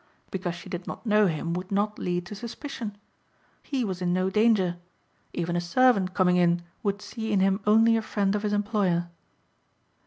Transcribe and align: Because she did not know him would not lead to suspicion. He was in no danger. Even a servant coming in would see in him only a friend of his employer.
Because 0.31 0.55
she 0.55 0.67
did 0.67 0.87
not 0.87 1.05
know 1.05 1.27
him 1.27 1.53
would 1.53 1.71
not 1.71 1.99
lead 1.99 2.25
to 2.25 2.33
suspicion. 2.33 2.97
He 3.61 3.85
was 3.85 4.01
in 4.01 4.11
no 4.11 4.31
danger. 4.31 4.77
Even 5.31 5.55
a 5.55 5.61
servant 5.61 6.15
coming 6.15 6.37
in 6.37 6.63
would 6.81 7.03
see 7.03 7.31
in 7.31 7.39
him 7.39 7.59
only 7.67 7.95
a 7.95 8.01
friend 8.01 8.33
of 8.33 8.41
his 8.41 8.51
employer. 8.51 9.11